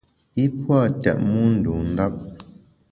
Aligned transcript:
I 0.43 0.45
pua’ 0.61 0.79
tètmu 1.01 1.41
ndun 1.55 1.81
ndap. 1.93 2.13